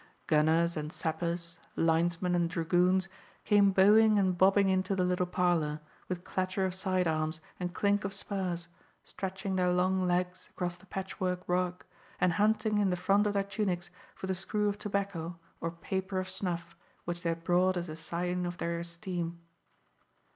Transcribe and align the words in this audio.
Gunners 0.25 0.75
and 0.75 0.91
sappers, 0.91 1.59
linesmen 1.75 2.33
and 2.33 2.49
dragoons, 2.49 3.07
came 3.45 3.69
bowing 3.69 4.17
and 4.17 4.35
bobbing 4.35 4.67
into 4.67 4.95
the 4.95 5.03
little 5.03 5.27
parlour, 5.27 5.79
with 6.09 6.23
clatter 6.23 6.65
of 6.65 6.73
side 6.73 7.07
arms 7.07 7.39
and 7.59 7.75
clink 7.75 8.03
of 8.03 8.11
spurs, 8.11 8.67
stretching 9.03 9.57
their 9.57 9.69
long 9.71 10.07
legs 10.07 10.49
across 10.55 10.75
the 10.75 10.87
patchwork 10.87 11.43
rug, 11.45 11.83
and 12.19 12.33
hunting 12.33 12.79
in 12.79 12.89
the 12.89 12.95
front 12.95 13.27
of 13.27 13.33
their 13.33 13.43
tunics 13.43 13.91
for 14.15 14.25
the 14.25 14.33
screw 14.33 14.67
of 14.67 14.79
tobacco 14.79 15.37
or 15.59 15.69
paper 15.69 16.17
of 16.19 16.31
snuff 16.31 16.75
which 17.05 17.21
they 17.21 17.29
had 17.29 17.43
brought 17.43 17.77
as 17.77 17.87
a 17.87 17.95
sign 17.95 18.47
of 18.47 18.57
their 18.57 18.79
esteem. 18.79 19.39